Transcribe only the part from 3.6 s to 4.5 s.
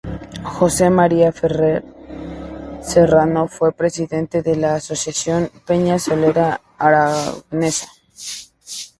presidente